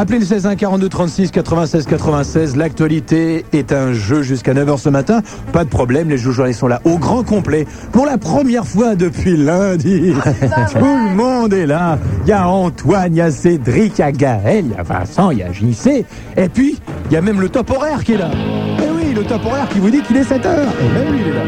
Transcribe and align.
Appelez 0.00 0.20
le 0.20 0.24
16 0.24 0.46
1 0.46 0.56
42 0.56 0.88
36 0.88 1.30
96 1.30 1.84
96. 1.84 2.56
L'actualité 2.56 3.44
est 3.52 3.70
un 3.70 3.92
jeu 3.92 4.22
jusqu'à 4.22 4.54
9h 4.54 4.78
ce 4.78 4.88
matin. 4.88 5.20
Pas 5.52 5.64
de 5.64 5.68
problème, 5.68 6.08
les 6.08 6.16
joueurs 6.16 6.54
sont 6.54 6.68
là 6.68 6.80
au 6.86 6.96
grand 6.96 7.22
complet. 7.22 7.66
Pour 7.92 8.06
la 8.06 8.16
première 8.16 8.66
fois 8.66 8.94
depuis 8.94 9.36
lundi. 9.36 10.14
Tout 10.72 10.78
le 10.78 11.14
monde 11.14 11.52
est 11.52 11.66
là. 11.66 11.98
Il 12.24 12.30
y 12.30 12.32
a 12.32 12.48
Antoine, 12.48 13.12
il 13.12 13.18
y 13.18 13.20
a 13.20 13.30
Cédric, 13.30 13.98
il 13.98 14.00
y 14.00 14.04
a 14.04 14.10
Gaël, 14.10 14.64
il 14.70 14.72
y 14.74 14.74
a 14.74 14.82
Vincent, 14.82 15.32
il 15.32 15.38
y 15.40 15.42
a 15.42 15.52
JC. 15.52 16.06
Et 16.34 16.48
puis, 16.48 16.78
il 17.10 17.12
y 17.12 17.16
a 17.16 17.20
même 17.20 17.38
le 17.38 17.50
top 17.50 17.70
horaire 17.70 18.02
qui 18.02 18.14
est 18.14 18.18
là. 18.18 18.30
Et 18.78 18.88
oui, 18.90 19.12
le 19.14 19.22
top 19.22 19.44
horaire 19.44 19.68
qui 19.68 19.80
vous 19.80 19.90
dit 19.90 20.00
qu'il 20.00 20.16
est 20.16 20.22
7h. 20.22 20.46
Et 20.46 20.94
même 20.94 21.12
lui, 21.12 21.20
il 21.20 21.28
est 21.28 21.34
là. 21.34 21.42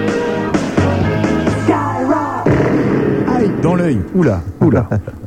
Aïe, 3.35 3.51
dans 3.63 3.75
l'œil. 3.75 3.99
Oula, 4.15 4.43
oula. 4.61 4.91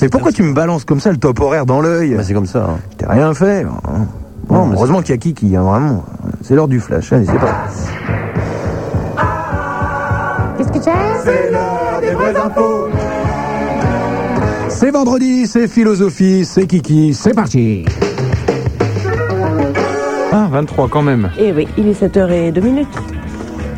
Mais 0.00 0.08
pourquoi 0.08 0.32
tu 0.32 0.42
me 0.42 0.52
balances 0.54 0.84
comme 0.84 1.00
ça 1.00 1.10
le 1.10 1.16
top 1.18 1.40
horaire 1.40 1.66
dans 1.66 1.80
l'œil 1.80 2.14
Bah, 2.14 2.22
c'est 2.24 2.34
comme 2.34 2.46
ça. 2.46 2.66
hein. 2.70 2.78
T'ai 2.96 3.06
rien 3.06 3.34
fait. 3.34 3.66
Bon, 4.48 4.66
mais 4.66 4.74
heureusement 4.76 5.00
qu'il 5.00 5.10
y 5.10 5.14
a 5.14 5.18
Kiki, 5.18 5.54
hein, 5.56 5.62
vraiment. 5.62 6.04
C'est 6.42 6.54
l'heure 6.54 6.68
du 6.68 6.80
flash, 6.80 7.12
allez, 7.12 7.26
c'est 7.26 7.38
pas. 7.38 7.66
Qu'est-ce 10.56 10.68
que 10.72 10.78
tu 10.82 10.88
as 10.88 11.22
C'est 11.24 11.50
l'heure 11.50 12.00
des 12.00 12.10
vraies 12.10 12.36
infos. 12.36 12.88
C'est 14.68 14.90
vendredi, 14.90 15.46
c'est 15.46 15.68
philosophie, 15.68 16.44
c'est 16.44 16.66
Kiki, 16.66 17.12
c'est 17.14 17.34
parti. 17.34 17.84
Ah, 20.32 20.48
23 20.50 20.88
quand 20.88 21.02
même. 21.02 21.30
Eh 21.38 21.52
oui, 21.52 21.68
il 21.76 21.88
est 21.88 22.00
7h02 22.02 22.60
minutes. 22.62 22.88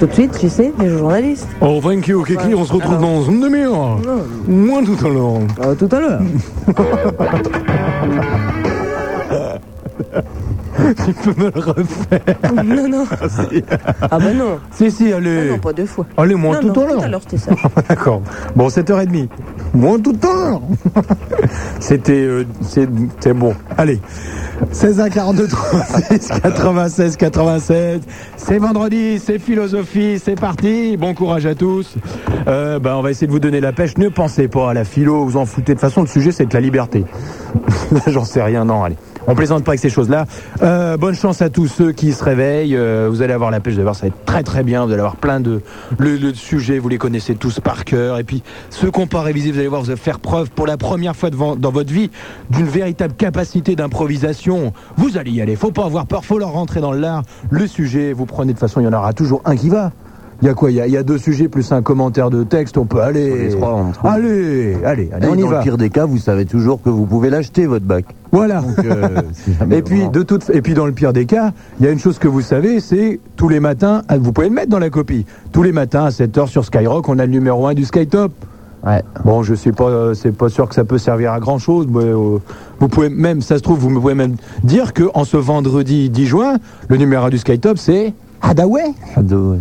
Tout 0.02 0.08
de 0.08 0.14
suite, 0.14 0.36
tu 0.36 0.48
sais, 0.48 0.72
les 0.80 0.88
journalistes. 0.88 1.46
Oh, 1.60 1.78
thank 1.80 2.08
you, 2.08 2.24
Kiki, 2.24 2.56
on 2.56 2.64
se 2.64 2.72
retrouve 2.72 2.98
dans 3.00 3.22
une 3.22 3.40
demi-heure. 3.40 4.00
Moins 4.48 4.82
tout 4.82 4.98
à 5.00 5.08
l'heure. 5.08 5.38
Euh, 5.64 5.76
tout 5.76 5.88
à 5.92 6.00
l'heure. 6.00 6.20
Tu 11.06 11.12
peux 11.14 11.34
me 11.44 11.50
le 11.50 11.60
refaire. 11.60 12.64
non, 12.64 12.88
non. 12.88 13.04
Ah 14.02 14.18
bah 14.18 14.32
non. 14.34 14.58
Si, 14.72 14.90
si, 14.90 15.12
Ah 15.12 15.16
allez. 15.16 15.50
non, 15.50 15.58
pas 15.58 15.72
deux 15.72 15.86
fois. 15.86 16.06
Allez, 16.16 16.34
moins 16.34 16.60
non, 16.60 16.72
tout 16.72 16.80
non, 16.80 16.86
à 16.86 16.88
l'heure. 16.88 17.02
Tout 17.04 17.10
l'heure, 17.10 17.20
c'était 17.22 17.36
ça. 17.38 17.50
D'accord. 17.88 18.22
Bon, 18.56 18.68
7h30. 18.68 19.28
Moins 19.74 19.98
tout 19.98 20.16
à 20.22 20.26
l'heure. 20.26 20.60
C'était 21.80 22.12
euh, 22.12 22.44
c'est 22.62 23.32
bon. 23.32 23.54
Allez. 23.76 24.00
16 24.70 25.00
1 25.00 25.08
42 25.10 25.48
36 25.48 26.28
96 26.42 27.16
87. 27.16 28.02
C'est 28.36 28.58
vendredi, 28.58 29.18
c'est 29.18 29.38
philosophie, 29.38 30.20
c'est 30.22 30.38
parti. 30.38 30.96
Bon 30.96 31.14
courage 31.14 31.46
à 31.46 31.54
tous. 31.54 31.94
Euh, 32.46 32.78
bah, 32.78 32.96
on 32.96 33.02
va 33.02 33.10
essayer 33.10 33.26
de 33.26 33.32
vous 33.32 33.40
donner 33.40 33.60
la 33.60 33.72
pêche. 33.72 33.96
Ne 33.98 34.08
pensez 34.08 34.48
pas 34.48 34.70
à 34.70 34.74
la 34.74 34.84
philo, 34.84 35.24
vous 35.24 35.36
en 35.36 35.46
foutez. 35.46 35.72
De 35.74 35.78
toute 35.78 35.80
façon, 35.80 36.02
le 36.02 36.06
sujet, 36.06 36.32
c'est 36.32 36.46
de 36.46 36.54
la 36.54 36.60
liberté. 36.60 37.04
J'en 38.06 38.24
sais 38.24 38.42
rien, 38.42 38.64
non, 38.64 38.84
allez. 38.84 38.96
On 39.26 39.34
plaisante 39.34 39.64
pas 39.64 39.72
avec 39.72 39.80
ces 39.80 39.90
choses-là. 39.90 40.26
Euh, 40.62 40.96
bonne 40.96 41.14
chance 41.14 41.42
à 41.42 41.50
tous 41.50 41.68
ceux 41.68 41.92
qui 41.92 42.12
se 42.12 42.24
réveillent. 42.24 42.76
Euh, 42.76 43.08
vous 43.08 43.22
allez 43.22 43.32
avoir 43.32 43.50
la 43.50 43.60
pêche, 43.60 43.74
vous 43.74 43.78
allez 43.78 43.84
voir, 43.84 43.94
ça 43.94 44.02
va 44.02 44.08
être 44.08 44.24
très 44.24 44.42
très 44.42 44.62
bien. 44.62 44.84
Vous 44.84 44.90
allez 44.90 45.00
avoir 45.00 45.16
plein 45.16 45.40
de 45.40 45.60
le, 45.98 46.34
sujets, 46.34 46.78
vous 46.78 46.88
les 46.88 46.98
connaissez 46.98 47.34
tous 47.34 47.60
par 47.60 47.84
cœur. 47.84 48.18
Et 48.18 48.24
puis 48.24 48.42
ceux 48.70 48.90
qui 48.90 49.00
n'ont 49.00 49.06
pas 49.06 49.22
révisé, 49.22 49.52
vous 49.52 49.58
allez 49.58 49.68
voir, 49.68 49.82
vous 49.82 49.90
allez 49.90 49.98
faire 49.98 50.18
preuve 50.18 50.50
pour 50.50 50.66
la 50.66 50.76
première 50.76 51.14
fois 51.14 51.30
dans 51.30 51.70
votre 51.70 51.92
vie 51.92 52.10
d'une 52.50 52.66
véritable 52.66 53.14
capacité 53.14 53.76
d'improvisation. 53.76 54.72
Vous 54.96 55.16
allez 55.16 55.30
y 55.30 55.40
aller. 55.40 55.56
Faut 55.56 55.70
pas 55.70 55.84
avoir 55.84 56.06
peur, 56.06 56.24
faut 56.24 56.38
leur 56.38 56.52
rentrer 56.52 56.80
dans 56.80 56.92
l'art. 56.92 57.22
Le 57.50 57.66
sujet, 57.66 58.12
vous 58.12 58.26
prenez 58.26 58.52
de 58.52 58.58
toute 58.58 58.60
façon, 58.60 58.80
il 58.80 58.84
y 58.84 58.88
en 58.88 58.92
aura 58.92 59.12
toujours 59.12 59.42
un 59.44 59.56
qui 59.56 59.68
va. 59.68 59.92
Il 60.42 60.46
y 60.46 60.48
a 60.48 60.54
quoi 60.54 60.72
il 60.72 60.76
y 60.76 60.80
a, 60.80 60.88
il 60.88 60.92
y 60.92 60.96
a 60.96 61.04
deux 61.04 61.18
sujets 61.18 61.46
plus 61.46 61.70
un 61.70 61.82
commentaire 61.82 62.28
de 62.28 62.42
texte. 62.42 62.76
On 62.76 62.84
peut 62.84 63.00
aller. 63.00 63.50
Trois, 63.50 63.74
on 64.02 64.06
allez, 64.08 64.76
allez, 64.84 65.08
allez, 65.12 65.26
Et 65.26 65.30
on 65.30 65.36
y 65.36 65.42
dans 65.42 65.48
va. 65.48 65.58
le 65.58 65.62
pire 65.62 65.78
des 65.78 65.88
cas, 65.88 66.04
vous 66.04 66.18
savez 66.18 66.46
toujours 66.46 66.82
que 66.82 66.90
vous 66.90 67.06
pouvez 67.06 67.30
l'acheter, 67.30 67.64
votre 67.66 67.84
bac. 67.84 68.06
Voilà. 68.32 68.60
Donc, 68.60 68.84
euh, 68.84 69.08
Et 69.70 69.82
puis, 69.82 70.08
de 70.08 70.22
toute, 70.24 70.50
et 70.50 70.60
puis 70.60 70.74
dans 70.74 70.86
le 70.86 70.92
pire 70.92 71.12
des 71.12 71.26
cas, 71.26 71.52
il 71.78 71.86
y 71.86 71.88
a 71.88 71.92
une 71.92 72.00
chose 72.00 72.18
que 72.18 72.26
vous 72.26 72.40
savez, 72.40 72.80
c'est 72.80 73.20
tous 73.36 73.48
les 73.48 73.60
matins, 73.60 74.02
ah, 74.08 74.18
vous 74.18 74.32
pouvez 74.32 74.48
le 74.48 74.54
mettre 74.54 74.70
dans 74.70 74.80
la 74.80 74.90
copie, 74.90 75.26
tous 75.52 75.62
les 75.62 75.70
matins 75.70 76.06
à 76.06 76.08
7h 76.08 76.48
sur 76.48 76.64
Skyrock, 76.64 77.08
on 77.08 77.20
a 77.20 77.26
le 77.26 77.30
numéro 77.30 77.66
1 77.68 77.74
du 77.74 77.84
Skytop. 77.84 78.32
Ouais. 78.84 79.02
Bon, 79.24 79.44
je 79.44 79.54
suis 79.54 79.70
pas, 79.70 79.84
euh, 79.84 80.14
c'est 80.14 80.32
pas 80.36 80.48
sûr 80.48 80.68
que 80.68 80.74
ça 80.74 80.82
peut 80.84 80.98
servir 80.98 81.32
à 81.32 81.38
grand 81.38 81.58
chose, 81.58 81.86
mais 81.88 82.02
euh, 82.02 82.38
vous 82.80 82.88
pouvez 82.88 83.10
même, 83.10 83.42
ça 83.42 83.58
se 83.58 83.62
trouve, 83.62 83.78
vous 83.78 84.00
pouvez 84.00 84.14
même 84.14 84.34
dire 84.64 84.92
que 84.92 85.04
en 85.14 85.24
ce 85.24 85.36
vendredi 85.36 86.10
10 86.10 86.26
juin, 86.26 86.56
le 86.88 86.96
numéro 86.96 87.26
1 87.26 87.30
du 87.30 87.38
Skytop, 87.38 87.78
c'est 87.78 88.12
Hadaway? 88.42 88.94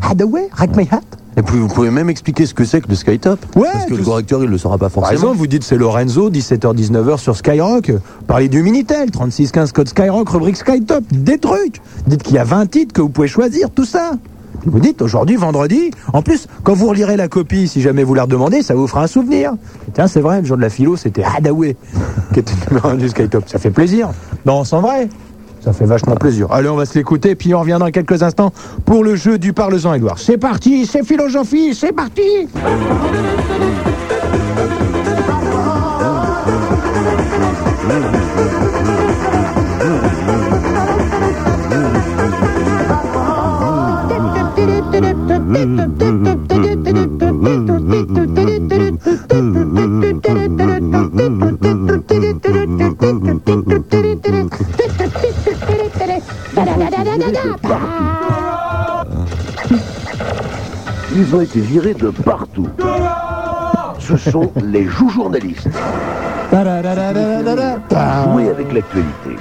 Hadaway, 0.02 0.50
Rack 0.52 0.76
My 0.76 0.88
Hat. 0.92 1.02
Et 1.38 1.44
puis 1.44 1.58
vous 1.60 1.68
pouvez 1.70 1.92
même 1.92 2.10
expliquer 2.10 2.46
ce 2.46 2.54
que 2.54 2.66
c'est 2.66 2.82
que 2.82 2.90
le 2.90 2.96
Skytop. 2.96 3.40
Ouais, 3.56 3.70
Parce 3.72 3.86
que 3.86 3.94
le 3.94 4.04
correcteur, 4.04 4.44
il 4.44 4.50
le 4.50 4.58
saura 4.58 4.78
pas 4.78 4.86
Par 4.86 4.92
forcément. 4.92 5.14
exemple, 5.22 5.38
vous 5.38 5.48
dites 5.48 5.64
c'est 5.64 5.78
Lorenzo, 5.78 6.30
17h-19h 6.30 7.18
sur 7.20 7.38
Skyrock. 7.38 7.92
Parlez 8.28 8.50
du 8.50 8.62
Minitel, 8.62 9.10
3615 9.12 9.72
code 9.72 9.88
Skyrock, 9.88 10.28
rubrique 10.30 10.58
Skytop. 10.58 11.04
Des 11.12 11.38
trucs. 11.38 11.82
Dites 12.06 12.24
qu'il 12.24 12.36
y 12.36 12.40
a 12.40 12.44
20 12.44 12.66
titres 12.70 12.94
que 12.94 13.02
vous 13.02 13.10
pouvez 13.10 13.30
choisir, 13.30 13.70
tout 13.70 13.86
ça. 13.86 14.12
Vous 14.66 14.80
dites 14.80 15.02
aujourd'hui, 15.02 15.38
vendredi. 15.38 15.90
En 16.14 16.22
plus, 16.22 16.48
quand 16.64 16.74
vous 16.74 16.88
relirez 16.88 17.16
la 17.18 17.28
copie, 17.30 17.68
si 17.68 17.82
jamais 17.82 18.04
vous 18.04 18.14
la 18.14 18.24
redemandez, 18.24 18.62
ça 18.62 18.76
vous 18.76 18.86
fera 18.88 19.04
un 19.04 19.08
souvenir. 19.08 19.54
Et 19.88 19.92
Tiens, 19.94 20.08
c'est 20.08 20.20
vrai, 20.22 20.42
le 20.42 20.46
jour 20.46 20.58
de 20.58 20.62
la 20.62 20.70
philo, 20.70 20.98
c'était 20.98 21.24
Hadaway, 21.24 21.78
qui 22.34 22.40
était 22.42 22.52
le 22.66 22.76
numéro 22.76 22.90
1 22.90 22.96
du 22.96 23.10
Skytop. 23.10 23.46
Ça 23.48 23.58
fait 23.58 23.72
plaisir. 23.72 24.10
Non, 24.46 24.64
c'est 24.66 24.76
vrai. 24.80 25.08
Ça 25.62 25.74
fait 25.74 25.86
vachement 25.86 26.16
plaisir. 26.16 26.52
Allez, 26.52 26.70
on 26.70 26.76
va 26.76 26.86
se 26.86 26.98
l'écouter, 26.98 27.36
puis 27.36 27.54
on 27.54 27.60
revient 27.60 27.78
dans 27.80 27.92
quelques 27.92 28.24
instants 28.24 28.52
pour 28.86 29.04
le 29.04 29.16
jeu 29.16 29.38
du 29.38 29.54
Parle-en, 29.54 29.94
Edouard. 29.94 30.18
C'est 30.18 30.38
parti, 30.38 30.86
c'est 30.86 31.06
philosophie, 31.06 31.76
c'est 31.76 31.94
parti 31.94 32.48
Ils 61.14 61.36
ont 61.36 61.42
été 61.42 61.60
virés 61.60 61.94
de 61.94 62.10
partout. 62.10 62.68
Ce 64.00 64.18
sont 64.18 64.52
les 64.64 64.86
joujournalistes. 64.86 65.70
Jouer 66.52 68.50
avec 68.50 68.74
l'actualité. 68.74 69.36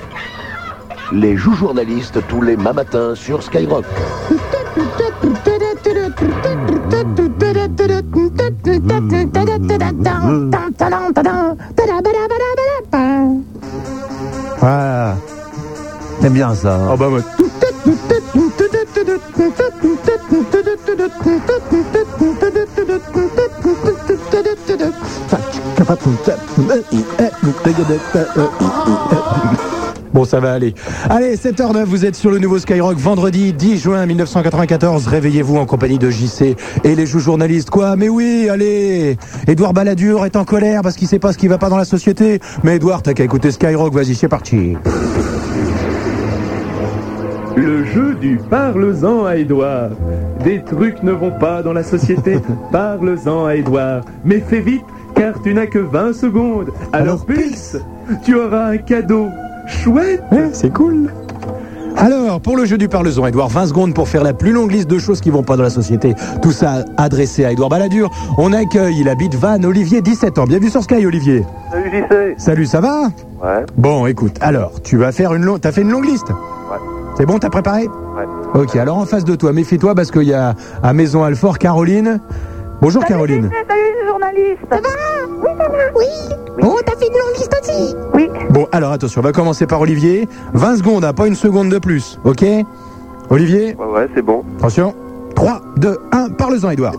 Les 1.13 1.37
joujournalistes 1.37 2.21
tous 2.29 2.43
les 2.43 2.57
matins 2.57 3.15
sur 3.15 3.43
Skyrock. 3.43 3.85
Voilà. 14.59 15.17
C'est 16.21 16.31
bien 16.33 16.55
ça. 16.55 16.75
hein. 16.77 16.89
Ah 16.93 16.97
bah 16.97 17.09
ouais. 17.09 17.21
Bon, 30.13 30.25
ça 30.25 30.41
va 30.41 30.53
aller. 30.53 30.75
Allez, 31.09 31.37
7h09, 31.37 31.85
vous 31.85 32.05
êtes 32.05 32.17
sur 32.17 32.31
le 32.31 32.39
nouveau 32.39 32.59
Skyrock, 32.59 32.99
vendredi 32.99 33.53
10 33.53 33.79
juin 33.79 34.07
1994. 34.07 35.07
Réveillez-vous 35.07 35.57
en 35.57 35.67
compagnie 35.67 35.99
de 35.99 36.11
JC 36.11 36.57
et 36.83 36.95
les 36.97 37.07
joues 37.07 37.21
journalistes. 37.21 37.71
Quoi? 37.71 37.95
Mais 37.97 38.09
oui, 38.09 38.49
allez 38.51 39.17
Édouard 39.47 39.73
Balladur 39.73 40.27
est 40.27 40.35
en 40.35 40.45
colère 40.45 40.83
parce 40.83 40.97
qu'il 40.97 41.07
sait 41.07 41.21
pas 41.21 41.33
ce 41.33 41.39
qui 41.39 41.47
va 41.47 41.59
pas 41.59 41.69
dans 41.69 41.77
la 41.77 41.85
société. 41.85 42.41
Mais 42.65 42.77
Édouard, 42.77 43.03
t'as 43.03 43.15
qu'à 43.15 43.25
écouter 43.25 43.53
Skyrock, 43.53 43.95
vas-y, 43.95 44.17
c'est 44.17 44.29
parti. 44.29 44.77
Le 47.61 47.85
jeu 47.85 48.15
du 48.15 48.39
parle-en 48.49 49.27
à 49.27 49.37
Édouard. 49.37 49.91
Des 50.43 50.63
trucs 50.63 51.03
ne 51.03 51.13
vont 51.13 51.31
pas 51.31 51.63
dans 51.63 51.75
la 51.75 51.83
société, 51.83 52.39
parle-en 52.73 53.45
à 53.45 53.55
Édouard. 53.57 54.01
Mais 54.25 54.41
fais 54.41 54.61
vite, 54.61 54.85
car 55.15 55.35
tu 55.43 55.53
n'as 55.53 55.67
que 55.67 55.79
20 55.79 56.15
secondes. 56.15 56.71
Alors, 56.95 57.21
Alors, 57.21 57.27
Pulse, 57.27 57.77
tu 58.25 58.35
auras 58.35 58.71
un 58.71 58.79
cadeau 58.79 59.27
chouette. 59.67 60.23
Ouais, 60.33 60.49
c'est 60.53 60.73
cool. 60.73 61.13
Alors, 61.99 62.41
pour 62.41 62.57
le 62.57 62.65
jeu 62.65 62.79
du 62.79 62.89
Parlezon, 62.89 63.27
Edouard, 63.27 63.49
20 63.51 63.67
secondes 63.67 63.95
pour 63.95 64.09
faire 64.09 64.23
la 64.23 64.33
plus 64.33 64.53
longue 64.53 64.71
liste 64.73 64.89
de 64.89 64.99
choses 64.99 65.21
qui 65.21 65.29
vont 65.29 65.43
pas 65.43 65.59
dans 65.59 65.63
la 65.65 65.69
société. 65.71 66.15
Tout 66.41 66.53
ça 66.53 66.85
adressé 66.97 67.45
à 67.45 67.53
Edouard 67.53 67.69
Balladur. 67.69 68.11
On 68.39 68.55
accueille, 68.55 68.97
il 69.01 69.09
habite 69.11 69.35
Vannes, 69.35 69.67
Olivier, 69.67 70.01
17 70.01 70.39
ans. 70.39 70.45
Bienvenue 70.45 70.71
sur 70.71 70.83
Sky, 70.83 71.05
Olivier. 71.05 71.45
Salut 71.71 71.91
JC 71.91 72.35
Salut, 72.39 72.65
ça 72.67 72.81
va? 72.81 73.03
Ouais, 73.43 73.67
Bon, 73.77 74.07
écoute, 74.07 74.39
alors, 74.41 74.81
tu 74.83 74.97
vas 74.97 75.13
faire 75.13 75.35
une 75.35 75.45
longue... 75.45 75.61
T'as 75.61 75.73
fait 75.73 75.83
une 75.83 75.91
longue 75.91 76.07
liste? 76.07 76.31
Ouais. 76.31 76.79
C'est 77.21 77.27
bon, 77.27 77.39
t'as 77.39 77.51
préparé 77.51 77.83
ouais. 77.87 78.61
Ok, 78.63 78.77
alors 78.77 78.97
en 78.97 79.05
face 79.05 79.25
de 79.27 79.35
toi, 79.35 79.53
méfie-toi 79.53 79.95
parce 79.95 80.11
qu'il 80.11 80.23
y 80.23 80.33
a 80.33 80.55
à 80.83 80.93
Maison 80.95 81.23
Alfort 81.23 81.59
Caroline. 81.59 82.19
Bonjour 82.81 83.05
Caroline. 83.05 83.51
Salut 83.69 83.81
les 84.01 84.09
journalistes 84.09 84.61
Ça 84.71 84.77
va 84.77 84.89
Oui, 85.29 85.51
ça 85.59 85.69
va 85.69 85.79
Oui 85.95 86.07
Bon, 86.63 86.77
t'as 86.83 86.97
fait 86.97 87.09
une 87.09 87.13
longue 87.13 87.37
liste 87.37 87.55
aussi 87.61 87.95
Bon, 88.49 88.67
Alors 88.73 88.93
attention, 88.93 89.21
on 89.21 89.25
va 89.25 89.33
commencer 89.33 89.67
par 89.67 89.83
Olivier. 89.83 90.31
20 90.55 90.77
secondes, 90.79 91.05
hein, 91.05 91.13
pas 91.13 91.27
une 91.27 91.35
seconde 91.35 91.69
de 91.69 91.79
plus, 91.79 92.19
ok? 92.25 92.43
Olivier, 93.29 93.77
Ouais, 93.79 93.85
ouais, 93.85 94.09
c'est 94.15 94.23
bon. 94.23 94.43
attention. 94.59 94.95
3, 95.41 95.63
2, 95.79 95.97
1, 96.13 96.29
parle-en, 96.37 96.69
Edouard. 96.69 96.99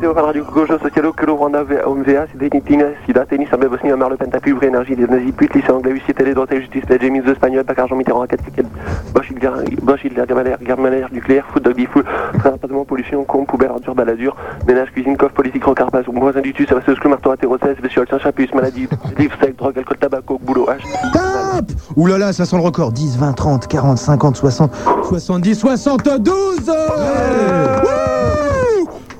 Nucléaire 11.12 11.46
Foot 11.54 11.64
Dog 11.64 11.76
Bifoul 11.76 12.04
Appartement 12.34 12.84
Pollution 12.84 13.24
Con 13.26 13.46
Poubelle 13.46 13.70
Ordure 13.70 13.94
Baladure 13.94 14.36
Ménage 14.68 14.90
Cuisine 14.92 15.18
Coffre 15.18 15.36
Politique 15.36 15.64
Rocarpas 15.64 16.02
Voisin 16.08 16.42
du 16.42 16.54
Tus 16.54 16.68
Savasseuse 16.68 16.98
Clou 16.98 17.10
Marteau 17.10 17.30
Atérocèse 17.30 17.78
Bestiole 17.80 18.08
Saint 18.10 18.18
Chapus 18.18 18.52
Maladie 18.56 18.88
Livre 19.20 19.36
Sec 19.40 19.56
Drogue 19.56 19.78
Alcool 19.78 19.98
Tabac 19.98 20.24
Boulot 20.42 20.66
H. 20.66 20.82
Top 21.14 21.72
Ouh 21.96 22.08
là 22.08 22.18
là, 22.18 22.34
ça 22.34 22.46
sent 22.46 22.56
le 22.56 22.64
record. 22.64 22.92
10, 22.92 23.20
20, 23.20 23.34
30, 23.34 23.68
40, 23.68 23.98
50, 24.00 24.36
60, 24.36 24.72
70, 25.04 25.56
72 25.56 26.70
Wouh 26.70 28.11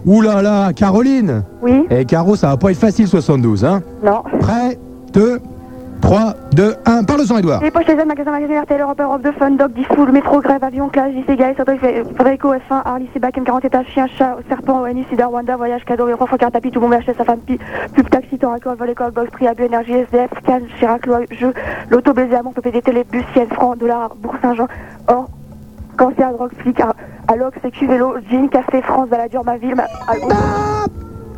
Ouh 0.06 0.22
là 0.22 0.42
là, 0.42 0.74
Caroline. 0.74 1.44
Oui, 1.62 1.86
Eh 1.90 2.06
Caro, 2.06 2.36
ça 2.36 2.48
va 2.48 2.58
pas 2.58 2.72
être 2.72 2.78
facile 2.78 3.08
72, 3.08 3.64
hein. 3.66 3.82
Non. 4.04 4.24
Prêt? 4.40 4.78
2, 5.14 5.40
3, 6.02 6.34
2, 6.56 6.76
1, 6.86 7.04
parle-en, 7.04 7.38
Edouard. 7.38 7.62
Les 7.62 7.70
poches 7.70 7.86
chez 7.86 7.96
magasin, 7.96 8.32
magasin 8.32 8.62
RTL, 8.64 8.82
Europe, 8.82 9.00
Europe 9.00 9.22
de 9.22 9.32
Fun, 9.32 9.52
Dog, 9.52 9.74
Diffoul, 9.74 10.12
Métro, 10.12 10.42
Grève, 10.42 10.64
Avion, 10.64 10.90
Clash, 10.90 11.12
JC, 11.14 11.36
Gaël, 11.38 11.56
Frédérico, 11.56 12.54
F1, 12.56 12.82
Harley, 12.84 13.08
Sebac, 13.14 13.38
M40 13.38 13.68
étages, 13.68 13.86
Chien, 13.94 14.08
Chat, 14.18 14.38
Serpent, 14.50 14.82
ONI, 14.82 15.06
Sida, 15.12 15.28
Rwanda, 15.28 15.56
Voyage, 15.58 15.86
Cadeau, 15.86 16.10
Trois 16.10 16.26
fois 16.26 16.38
Carte 16.40 16.54
Tapis, 16.54 16.72
Tout 16.72 16.80
le 16.80 16.88
monde 16.88 16.96
achète 16.96 17.18
sa 17.18 17.24
femme, 17.24 17.40
Pi, 17.46 17.60
Pub, 17.94 18.10
Taxi, 18.10 18.40
Toracol, 18.40 18.76
Volécol, 18.78 19.12
Box, 19.12 19.30
Prix, 19.32 19.48
Abu, 19.48 19.66
Énergie, 19.66 19.94
SDF, 19.94 20.32
Cannes, 20.46 20.64
Chirac, 20.80 21.06
Loi, 21.06 21.20
Jeu, 21.30 21.54
Loto, 21.92 22.14
Baiser, 22.14 22.36
Amour, 22.38 22.54
PPD, 22.54 22.82
Télé, 22.82 23.04
Bus, 23.04 23.24
Ciel, 23.34 23.48
Franc, 23.52 23.76
Dollar, 23.76 24.16
Bourg 24.16 24.36
Saint-Jean, 24.42 24.68
Or, 25.08 25.28
Cancer, 25.98 26.32
Drogue, 26.34 26.52
Flic, 26.60 26.82
Alox, 27.28 27.58
Sécu, 27.62 27.88
Vélo, 27.88 28.16
Jean, 28.30 28.48
Café, 28.48 28.82
France, 28.82 29.10
Baladure, 29.10 29.44
Ma 29.46 29.58
Ville, 29.58 29.76
Ma... 29.76 29.84
Algo. 30.08 30.30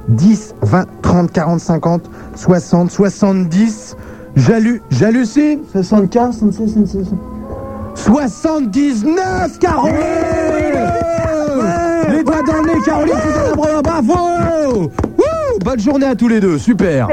10, 0.10 0.56
20, 0.62 0.86
30, 1.02 1.32
40, 1.32 1.60
50, 1.60 2.10
60, 2.36 2.92
70. 2.92 3.98
Jalu, 4.36 4.82
j'hallucine. 4.90 5.60
75, 5.72 6.40
76, 6.40 6.74
77. 6.74 7.14
79, 7.96 9.60
Caroline 9.60 9.96
Les 12.10 12.24
doigts 12.24 12.42
dans 12.44 12.54
le 12.54 12.68
nez, 12.68 12.82
Caroline, 12.84 13.14
la 13.14 13.82
bravo, 13.82 14.14
Wouh. 14.74 14.90
Bonne 15.64 15.80
journée 15.80 16.08
à 16.08 16.16
tous 16.16 16.28
les 16.28 16.40
deux, 16.40 16.58
super. 16.58 17.08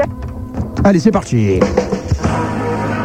Allez, 0.83 0.99
c'est 0.99 1.11
parti. 1.11 1.59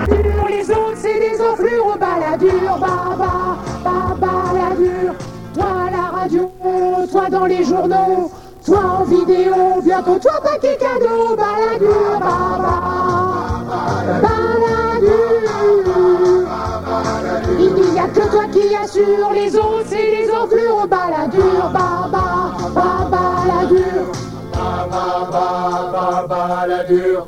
Pour 0.06 0.48
les 0.48 0.70
autres, 0.70 0.96
c'est 0.96 1.18
des 1.20 1.38
enflures 1.40 1.98
baladures, 1.98 2.78
baba, 2.80 3.58
baba, 3.84 4.32
la 4.54 4.76
dure. 4.76 5.14
Toi 5.54 5.64
à 5.64 5.90
la 5.90 6.20
radio, 6.20 6.50
toi 7.10 7.30
dans 7.30 7.46
les 7.46 7.64
journaux, 7.64 8.30
toi 8.64 8.98
en 9.00 9.04
vidéo, 9.04 9.80
bientôt 9.82 10.18
toi 10.18 10.40
paquet 10.42 10.76
cadeau, 10.78 11.34
baladure, 11.34 12.18
baba, 12.20 12.76
baladure. 14.22 15.46
Il 17.58 17.92
n'y 17.92 17.98
a 17.98 18.08
que 18.08 18.30
toi 18.30 18.44
qui 18.52 18.76
assure, 18.76 19.32
les 19.32 19.56
autres, 19.56 19.86
c'est 19.86 19.96
des 19.96 20.30
enflures 20.30 20.86
baladures, 20.88 21.70
baba, 21.72 22.52
baba, 22.74 23.22
la 23.48 23.64
dure. 23.66 24.12
Baladure, 26.28 27.26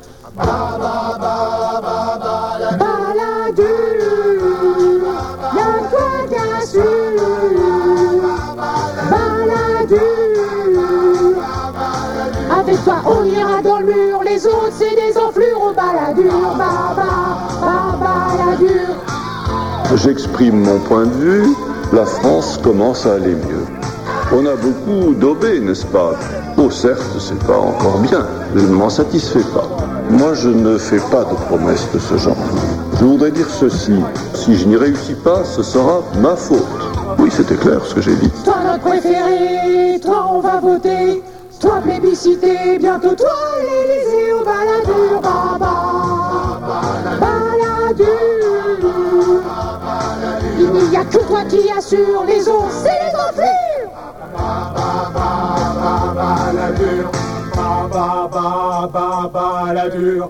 toi 12.83 12.95
on 13.05 13.25
ira 13.25 13.61
dans 13.61 13.79
le 13.79 13.85
mur, 13.85 14.21
les 14.25 14.45
autres 14.45 14.71
c'est 14.77 14.95
des 14.95 15.17
enflures 15.17 15.61
au 15.69 15.73
baladure, 15.73 16.55
baba, 16.57 17.05
baba, 17.61 18.37
baladure. 18.37 18.95
J'exprime 19.95 20.63
mon 20.63 20.79
point 20.79 21.05
de 21.05 21.13
vue, 21.13 21.55
la 21.93 22.05
France 22.05 22.59
commence 22.63 23.05
à 23.05 23.13
aller 23.13 23.35
mieux. 23.35 23.65
On 24.31 24.45
a 24.45 24.55
beaucoup 24.55 25.15
daubé, 25.15 25.59
n'est-ce 25.59 25.85
pas? 25.87 26.11
Oh 26.57 26.69
certes, 26.69 27.17
c'est 27.19 27.43
pas 27.47 27.57
encore 27.57 27.97
bien, 27.99 28.25
je 28.55 28.61
ne 28.61 28.73
m'en 28.73 28.89
satisfais 28.89 29.43
pas. 29.53 29.67
Moi, 30.11 30.33
je 30.33 30.49
ne 30.49 30.77
fais 30.77 30.99
pas 31.11 31.23
de 31.23 31.35
promesses 31.47 31.87
de 31.93 31.99
ce 31.99 32.17
genre. 32.17 32.35
Je 32.99 33.05
voudrais 33.05 33.31
dire 33.31 33.47
ceci, 33.49 33.93
si 34.33 34.55
je 34.57 34.67
n'y 34.67 34.75
réussis 34.75 35.13
pas, 35.13 35.43
ce 35.43 35.63
sera 35.63 36.01
ma 36.19 36.35
faute. 36.35 36.65
Oui, 37.17 37.29
c'était 37.31 37.55
clair 37.55 37.79
ce 37.83 37.95
que 37.95 38.01
j'ai 38.01 38.15
dit. 38.15 38.29
Toi 38.43 38.55
notre 38.65 38.83
préféré, 38.83 39.99
toi 40.01 40.31
on 40.31 40.39
va 40.39 40.59
voter, 40.59 41.23
toi 41.59 41.81
plébiscité, 41.81 42.77
bientôt 42.79 43.15
toi 43.15 43.27
l'Élysée 43.61 44.33
au 44.33 44.43
baladure, 44.43 45.21
baba, 45.21 46.59
baladure. 47.19 48.07
Il 50.59 50.89
n'y 50.89 50.97
a 50.97 51.03
que 51.03 51.17
toi 51.17 51.43
qui 51.49 51.69
assure, 51.71 52.23
les 52.25 52.41
c'est 52.41 52.99
les 53.03 53.15
enflures. 53.15 53.91
Baladure, 56.15 57.11
on 57.57 57.87
va 57.87 58.29
dans 59.33 59.73
le 59.73 59.99
mur. 59.99 60.29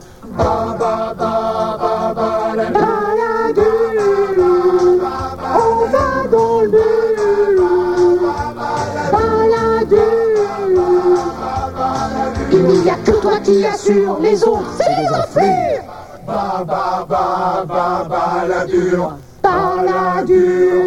Il 12.71 12.81
n'y 12.81 12.89
a 12.91 12.95
que 13.03 13.11
toi 13.19 13.39
qui 13.43 13.65
assure, 13.65 14.19
les 14.21 14.43
autres 14.43 14.71
c'est 14.77 14.87
les 14.89 15.07
enflures. 15.17 15.81
Baladure, 16.27 17.47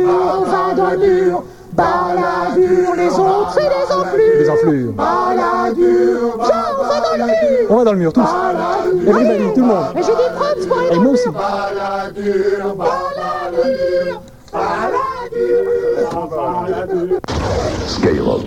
on 0.07 0.45
va 0.45 0.75
dans 0.77 0.91
le 0.91 0.99
mur. 0.99 1.43
Baladure, 1.73 2.95
les 2.97 3.09
autres 3.09 3.53
c'est 3.55 3.63
les 3.63 3.93
enflures. 3.93 4.39
Les 4.39 4.49
enflures. 4.51 4.93
Baladure, 4.93 6.39
viens, 6.45 6.65
on 6.79 6.83
va 6.85 7.01
dans 7.01 7.17
le 7.17 7.25
mur. 7.25 7.33
On 7.69 7.77
va 7.77 7.85
dans 7.85 7.93
le 7.93 7.99
mur, 7.99 8.13
tous 8.13 8.23
Everybody, 9.05 9.53
tout 9.55 9.61
le 9.61 9.67
monde 9.67 9.87
Mais 9.97 10.03
j'ai 10.03 10.13
des 10.13 10.31
props 10.37 10.67
pour 10.67 10.79
aller 10.79 10.95
Et 10.95 10.99
moi 11.01 11.13
aussi. 11.13 11.29
Skyrock. 17.89 18.43